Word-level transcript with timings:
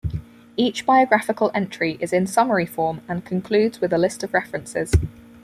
Each 0.57 0.83
biographical 0.83 1.51
entry 1.53 1.95
is 2.01 2.11
in 2.11 2.25
summary 2.25 2.65
form 2.65 3.01
and 3.07 3.23
concludes 3.23 3.79
with 3.79 3.93
a 3.93 3.99
list 3.99 4.23
of 4.23 4.33
references. 4.33 4.91